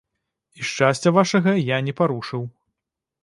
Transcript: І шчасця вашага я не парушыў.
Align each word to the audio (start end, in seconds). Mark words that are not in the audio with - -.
І 0.59 0.65
шчасця 0.69 1.11
вашага 1.17 1.51
я 1.59 1.77
не 1.89 1.93
парушыў. 1.99 2.43